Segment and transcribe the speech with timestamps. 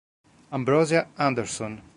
[0.57, 1.77] Ambrosia Anderson